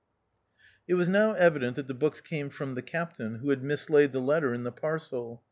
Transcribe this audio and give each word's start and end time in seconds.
It 0.87 0.95
was 0.95 1.07
now 1.07 1.33
evident 1.33 1.75
that 1.75 1.85
the 1.87 1.93
books 1.93 2.21
came 2.21 2.49
from 2.49 2.73
the 2.73 2.81
Captain, 2.81 3.35
who 3.35 3.51
had 3.51 3.61
mislaid 3.61 4.13
the 4.13 4.19
letter 4.19 4.51
in 4.51 4.63
the 4.63 4.71
parcel. 4.71 5.39